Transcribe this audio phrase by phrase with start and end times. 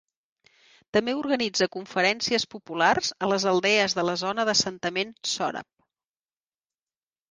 [0.97, 5.73] També organitza conferències populars a les aldees de la zona d'assentament sòrab.